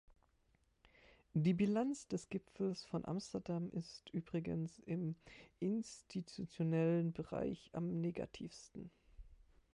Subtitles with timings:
[1.35, 5.15] Die Bilanz des Gipfels von Amsterdam ist übrigens im
[5.59, 8.89] institutionellen Bereich am negativsten.